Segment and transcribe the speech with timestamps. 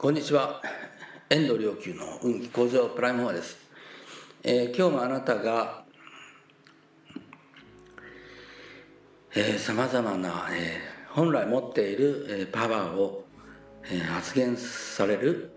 [0.00, 0.62] こんにちは。
[1.28, 3.58] 遠藤良久の運気向上プライムフォアです、
[4.44, 5.82] えー、今日もあなたが
[9.58, 13.24] さまざまな、えー、本来持っている、えー、パワーを、
[13.90, 15.50] えー、発現される、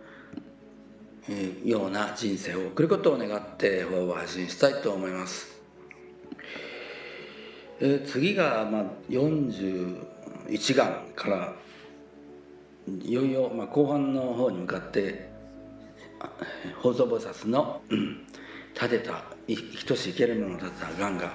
[1.30, 5.52] えー、ような人生を送ることを願ってフォアを発信したいと思います、
[7.80, 11.54] えー、次が、まあ、41眼から
[13.00, 15.30] いよいよ、まあ、後半の方に向かって
[16.82, 18.26] 法蔵菩薩の、うん、
[18.74, 21.32] 立てた生きとし生けるものを立てたがんが、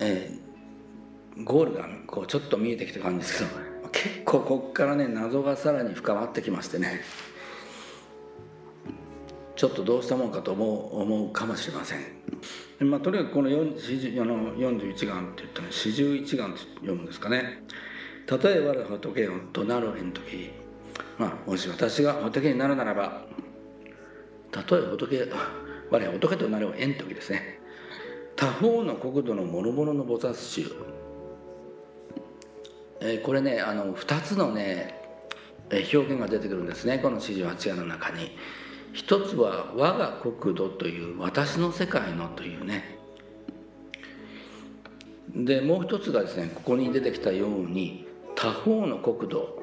[0.00, 7.00] えー、ゴールがこうちょっと見えてきた感じですけど結構ここからね謎がさらに深まってきましてね
[9.56, 17.64] ちょっとどうしたもんかと思う思うかもしれません、まあ、とにかくこの ,4 あの41眼って言ったら四十一眼って読むんですかね。
[18.30, 20.50] 例えば仏となるん時
[21.16, 23.22] まあもし私が仏になるならば
[24.50, 25.30] たとえ仏
[25.90, 27.58] 我は仏となる縁時ですね。
[28.36, 30.72] 他方の国土の諸々の菩薩衆、
[33.00, 34.94] えー、これねあの2つのね
[35.70, 36.98] 表現が出てくるんですね。
[36.98, 38.36] この四十八夜の中に。
[38.92, 42.98] 一つは我が国土という私の世界のというね。
[45.34, 48.06] でもう一つがですねここに出てきたように
[48.40, 49.58] 他方の国土。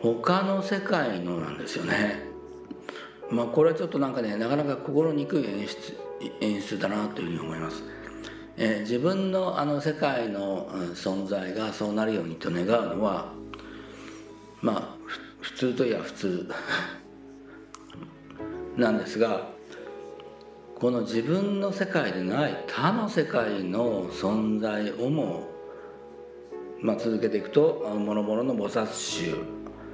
[0.00, 2.22] 他の世界のなんですよね。
[3.30, 5.98] まあこれはちょっとなんかねなかなか心にくい演出
[6.40, 7.82] 演出だなというふうに思います、
[8.56, 13.32] えー、自分のあの世界の存在がそうなるようにと願うのは
[14.60, 14.96] まあ
[15.40, 16.48] 普通といえば普通。
[18.76, 19.48] なんですが
[20.76, 25.51] この自分の世界でない他の世界の存在をも
[26.82, 29.36] まあ、続けていくと「諸々の菩薩衆」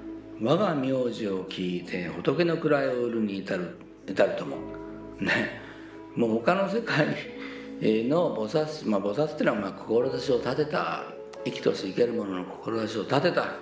[0.42, 4.56] 「我が名字を聞いて仏の位を売るに至る至るとも」
[5.20, 5.68] ね。
[6.17, 7.07] もう他の世界
[8.08, 11.05] の菩薩、まあ、菩薩っていうのはまあ志を立てた
[11.45, 13.55] 生きとし生ける者の志を立てた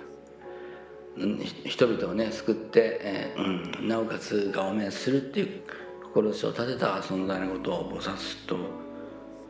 [1.65, 5.61] 人々をね救って、えーうん、なおかつ顔面するっていう
[6.03, 8.57] 志を立てた存在のことを菩薩と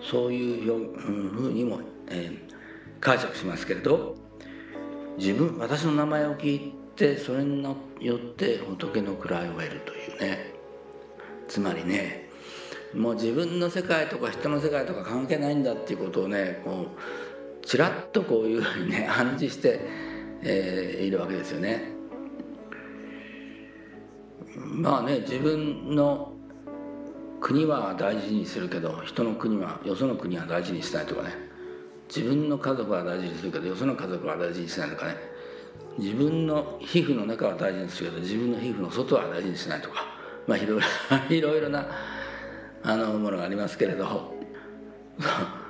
[0.01, 2.56] そういうふうにも、えー、
[2.99, 4.15] 解釈しますけれど
[5.17, 10.53] 自分私の名前を聞いてそれによって仏の位を得るというね
[11.47, 12.29] つまりね
[12.93, 19.81] もう自分の世界とか人の世界とか関係ないんだっていうことをねこうちらっとこういうふうにね 暗示して、
[20.41, 21.95] えー、いるわけですよね。
[24.55, 26.33] まあね自分の
[27.39, 31.46] 国は大事にするけど人の国はよその国は大事にしないとかね
[32.07, 35.15] 自分の家族は大事にするけどよその家族は大事にしないとかね。
[35.97, 40.05] 自分の皮膚の中は大事にするけど自分の皮膚の外は大事にしないとか。
[40.45, 41.87] まあいろいろいろいろな
[42.83, 44.35] あのものがありますけれど。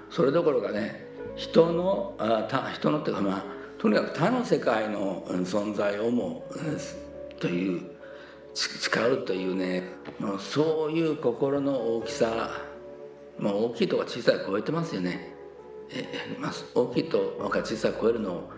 [0.09, 1.05] それどころかね
[1.35, 3.43] 人のあた人のっていうかまあ
[3.77, 6.43] とにかく他の世界の存在をも
[7.39, 7.91] という
[8.53, 9.83] 誓うというね
[10.19, 12.49] もうそういう心の大きさ、
[13.37, 15.36] まあ、大きいとか小さい超えてますよね。
[15.89, 18.49] えまあ、大きいとか小さく超えるの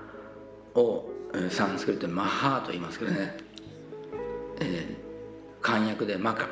[0.75, 1.09] を
[1.49, 3.37] サンスクリットでマハーと言いますけどね、
[4.59, 6.47] えー、漢訳でマカ、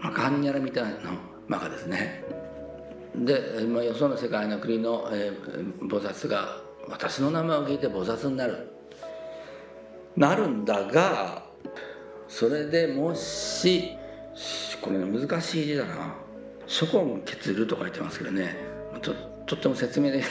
[0.00, 0.90] まあ、カンニャラみたいな
[1.48, 2.24] マカですね。
[3.14, 8.68] で、まあ、よその世界の国の、えー、菩薩が私の名前を聞いて菩薩になる。
[10.16, 11.44] なるんだが
[12.26, 13.96] それでもし
[14.80, 16.14] これ、難しい字だな
[16.66, 18.56] 「諸根結る」と書いてますけどね。
[19.02, 20.22] ちょっととっても説明で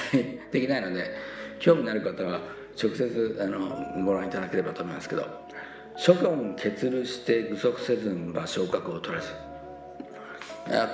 [0.62, 1.14] きないので
[1.60, 2.40] 興味のある方は
[2.82, 5.26] 直接あのご覧いただければと思いますけど
[5.98, 9.28] 「諸根結るして具足せずん場昇格を取らず」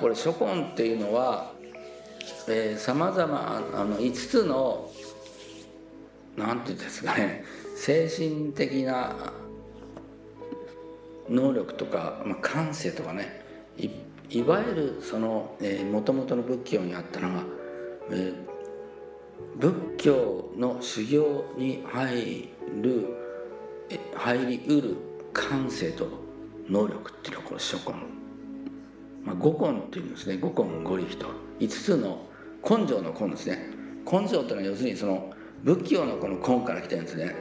[0.01, 1.51] これ諸根っていうのは
[2.77, 4.89] さまざま5つの
[6.35, 7.43] 何て言うんですかね
[7.75, 9.33] 精神的な
[11.29, 13.45] 能力とか、まあ、感性とかね
[14.31, 15.55] いわゆるその
[15.91, 17.54] もともとの仏教にあったのが
[18.11, 18.33] え
[19.57, 22.49] 仏教の修行に入
[22.81, 23.07] る
[24.15, 24.95] 入りうる
[25.33, 26.07] 感性と
[26.69, 27.93] 能力っていうのはこの諸根、
[29.23, 30.37] まあ、五根っていうんですね。
[30.37, 31.27] 五根五力と。
[31.59, 32.25] 5つの
[32.67, 33.75] 根性の根ですね。
[34.05, 37.35] 根性っていうのは要するにその仏教のこの根から来てるんですね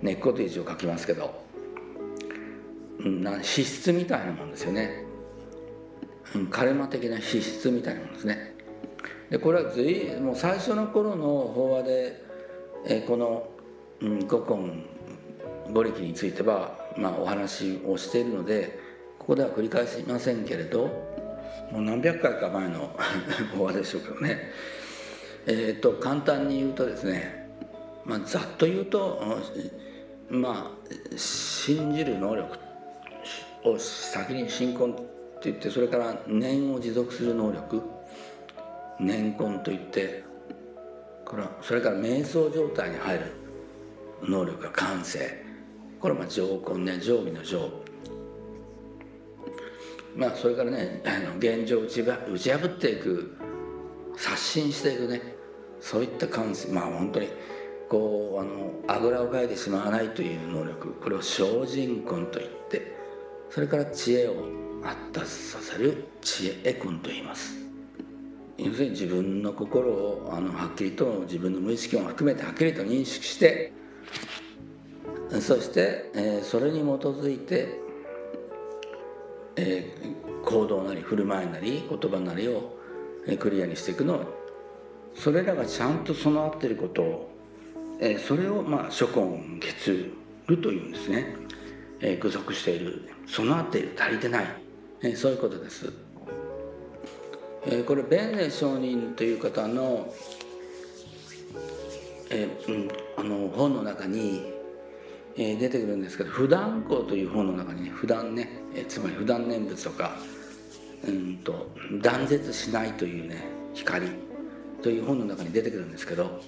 [0.00, 1.44] 根っこという字を書きますけど、
[3.00, 5.04] うん、資質みたいなもんですよね、
[6.36, 8.54] うん、カルマ的な資質みたいなもんですね。
[9.30, 12.22] でこれは随もう最初の頃の法話で、
[12.86, 13.48] えこの、
[14.00, 18.78] うん、五根五力についてはまあ、お話をしているので
[19.18, 20.86] ここでは繰り返しませんけれど
[21.70, 22.90] もう何百回か前の
[23.56, 24.50] 法話でしょうけどね。
[25.46, 27.48] えっ、ー、と簡単に言うとですね、
[28.04, 29.22] まあ、ざっと言うと
[30.28, 32.58] まあ信じる能力
[33.64, 35.02] を先に信仰って
[35.44, 37.82] 言ってそれから念を持続する能力
[39.00, 40.24] 念根といって
[41.24, 43.32] これはそれから瞑想状態に入る
[44.22, 45.44] 能力が感性
[46.00, 47.70] これはまあ上根ね上義の上
[50.16, 53.36] まあそれからねあの現状を打ち打ち破っていく
[54.16, 55.22] 刷新していくね
[55.80, 57.28] そういった感性まあ本当に
[57.88, 60.92] こうあのあぐらをかいてしまわないという能力。
[61.00, 62.96] これを精進根といって
[63.50, 64.34] それから知恵を
[64.82, 67.67] 発達させる知恵根と言います。
[68.58, 73.72] 要するに自分の心をあのはっきりと自分の無意識も含めてはっきりと認識して
[75.40, 77.68] そして、えー、それに基づいて、
[79.56, 82.76] えー、行動なり振る舞いなり言葉なりを、
[83.26, 84.24] えー、クリアにしていくの
[85.14, 87.30] それらがちゃんと備わっていることを、
[88.00, 90.10] えー、それをまあ諸根結
[90.46, 91.26] るというんですね、
[92.00, 93.08] えー、具足している。
[93.26, 93.94] 備わっている。
[93.98, 94.46] 足りてない、
[95.02, 95.92] えー、そういうことです、
[97.70, 100.12] えー、これ弁寧上人という方の,、
[102.30, 104.58] えうん、あの本の中に
[105.38, 110.16] え出てくるんですけど「普段光」という本の中にね普段ね、えつまり普段念仏とか
[111.06, 111.70] うんと
[112.02, 114.08] 断絶しないというね光
[114.82, 116.40] という本の中に出てくるんですけど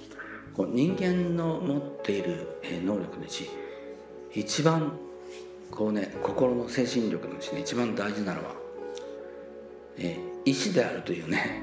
[0.54, 2.48] こう人間の持っている
[2.84, 3.48] 能力のうち
[4.34, 4.98] 一番
[5.70, 8.54] こうね心の精神力のうちね一番大事なのは、
[9.98, 11.62] えー、意志であるというね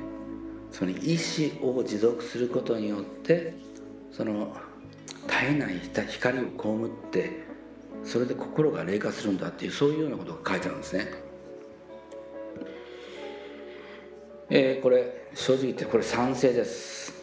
[0.72, 3.54] その意志を持続することによって
[4.12, 4.56] その
[5.28, 7.48] 絶えない光を被って
[8.04, 11.28] それで心が霊化するんだっていうそういうようなことが書いてあるんですね。
[14.50, 17.14] えー、これ正直言ってこれ賛成です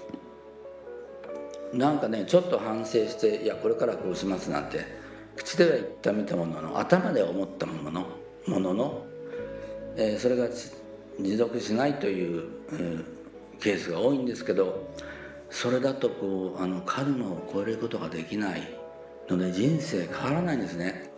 [1.73, 4.85] なんかねちょっと反省していやこれからこうしますなんて
[5.35, 8.07] 口では言ったみたものの頭で思ったもの
[8.47, 9.07] ものの、
[9.97, 10.49] えー、それが
[11.19, 12.45] 持続しないという、
[13.61, 14.93] ケースが多いんですけど
[15.49, 18.69] それだとこうあのカルマを超えることができない
[19.29, 21.11] ので人生変わらないんですね。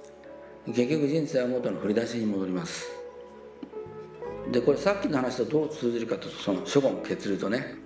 [0.66, 2.86] 結局人生は元の振り出しに戻ります。
[4.52, 7.76] でこれさっきの話とどう通じるかとその処分結るとね。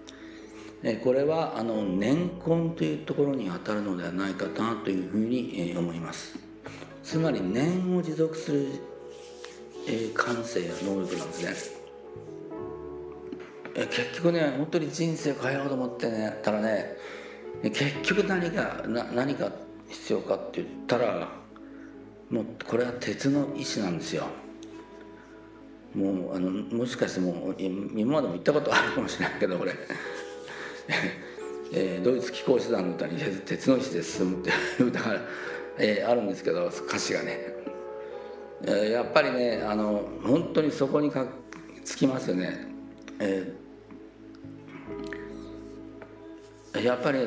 [1.05, 6.39] これはあの年根というところに当たるのではないかなというふうに思います。
[7.03, 8.69] つまり念を持続する
[10.15, 11.80] 感性や能力なんですね。
[13.75, 16.97] 結局ね本当に人生変えようと思ってねたらね
[17.63, 19.51] 結局何がな何が
[19.89, 21.29] 必要かって言ったら
[22.31, 24.25] もうこれは鉄の意志なんですよ。
[25.95, 29.75] もうあのもしかしてもう今までも言ったことあるかもしれないけど俺。
[31.73, 35.21] えー、ドイツ気候手段の歌に「鉄の意志で進む」っていう歌が、
[35.79, 37.55] えー、あるんですけど歌詞がね、
[38.63, 41.27] えー、やっぱりねあの本当にそこにか
[41.85, 42.69] つきますよね。
[43.21, 43.53] え
[46.75, 47.19] やっぱり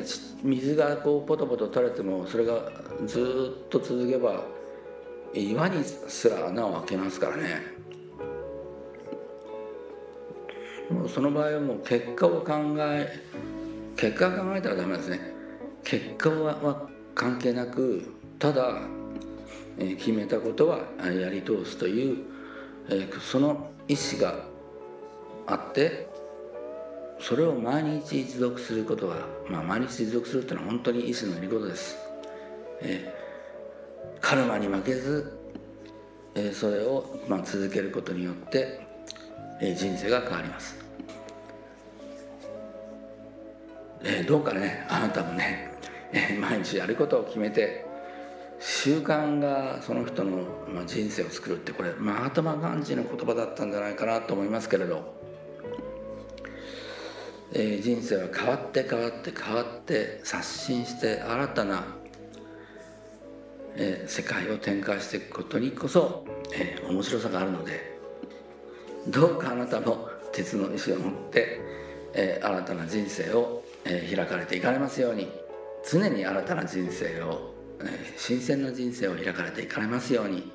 [0.42, 2.70] 水がこうポトポト垂れてもそれが
[3.06, 4.42] ずっと続けば
[5.34, 7.74] 岩にすら穴を開けますからね。
[10.90, 13.20] もうその場合はもう結果を考え
[13.96, 15.20] 結果を考えたらダメですね。
[15.82, 18.82] 結果は関係なくただ、
[19.78, 22.24] 決めたことはやり通すという、
[23.20, 24.44] その意思が
[25.46, 26.08] あって
[27.26, 29.16] それを毎日持続することが、
[29.48, 31.96] まあ、毎日持続するっていうのは本当に意志のいることです、
[32.82, 35.38] えー、カルマに負けず、
[36.34, 38.86] えー、それを、まあ、続けることによって、
[39.58, 40.76] えー、人生が変わります、
[44.02, 45.78] えー、どうかねあなたもね、
[46.12, 47.86] えー、毎日やることを決めて
[48.60, 55.23] 習慣がその人の、まあ、人生を作るってこれマハトマ・ガンジの言葉だったんじゃないかなと思いますけれど。
[57.52, 61.84] え、人生は変わって変わって変わって刷新して新たな、
[63.76, 67.98] え、世界を展開していくことにこそ、え、面白さがあるので
[69.08, 71.60] どうかあなたも鉄の意志を持って、
[72.14, 75.28] え、新たな人生を、え、開かれていかれますように
[75.88, 80.50] 常に新たな人生を、え、新鮮な人生を開かれていかれますように